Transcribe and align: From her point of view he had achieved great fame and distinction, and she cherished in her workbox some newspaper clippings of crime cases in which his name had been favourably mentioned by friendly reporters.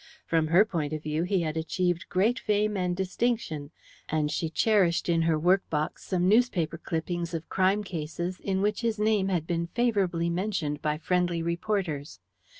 From 0.25 0.47
her 0.47 0.65
point 0.65 0.93
of 0.93 1.03
view 1.03 1.21
he 1.21 1.41
had 1.43 1.55
achieved 1.55 2.09
great 2.09 2.39
fame 2.39 2.75
and 2.75 2.95
distinction, 2.97 3.69
and 4.09 4.31
she 4.31 4.49
cherished 4.49 5.07
in 5.07 5.21
her 5.21 5.37
workbox 5.39 5.99
some 6.05 6.27
newspaper 6.27 6.79
clippings 6.79 7.35
of 7.35 7.47
crime 7.49 7.83
cases 7.83 8.39
in 8.39 8.63
which 8.63 8.81
his 8.81 8.97
name 8.97 9.27
had 9.27 9.45
been 9.45 9.67
favourably 9.67 10.31
mentioned 10.31 10.81
by 10.81 10.97
friendly 10.97 11.43
reporters. 11.43 12.19